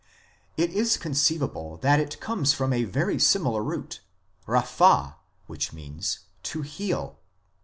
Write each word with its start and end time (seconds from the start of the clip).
It 0.57 0.71
is 0.71 0.97
conceivable 0.97 1.77
that 1.83 1.99
it 1.99 2.19
comes 2.19 2.53
from 2.53 2.73
a 2.73 2.85
very 2.85 3.19
similar 3.19 3.61
root 3.63 3.99
(rapha) 4.47 5.17
which 5.45 5.73
means" 5.73 6.21
to 6.49 6.63
heal." 6.63 7.19